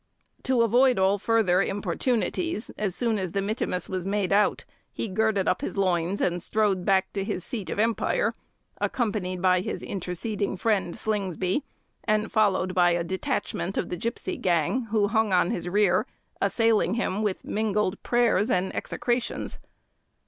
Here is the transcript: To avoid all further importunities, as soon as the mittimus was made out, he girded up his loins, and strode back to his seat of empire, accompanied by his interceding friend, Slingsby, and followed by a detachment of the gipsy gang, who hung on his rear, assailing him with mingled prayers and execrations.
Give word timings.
To 0.45 0.63
avoid 0.63 0.97
all 0.97 1.19
further 1.19 1.61
importunities, 1.61 2.71
as 2.75 2.95
soon 2.95 3.19
as 3.19 3.33
the 3.33 3.39
mittimus 3.39 3.87
was 3.87 4.03
made 4.03 4.33
out, 4.33 4.65
he 4.91 5.07
girded 5.07 5.47
up 5.47 5.61
his 5.61 5.77
loins, 5.77 6.21
and 6.21 6.41
strode 6.41 6.83
back 6.83 7.13
to 7.13 7.23
his 7.23 7.45
seat 7.45 7.69
of 7.69 7.77
empire, 7.77 8.33
accompanied 8.79 9.43
by 9.43 9.59
his 9.61 9.83
interceding 9.83 10.57
friend, 10.57 10.95
Slingsby, 10.95 11.63
and 12.03 12.31
followed 12.31 12.73
by 12.73 12.89
a 12.93 13.03
detachment 13.03 13.77
of 13.77 13.89
the 13.89 13.95
gipsy 13.95 14.37
gang, 14.37 14.85
who 14.85 15.07
hung 15.09 15.31
on 15.33 15.51
his 15.51 15.69
rear, 15.69 16.07
assailing 16.41 16.95
him 16.95 17.21
with 17.21 17.45
mingled 17.45 18.01
prayers 18.01 18.49
and 18.49 18.75
execrations. 18.75 19.59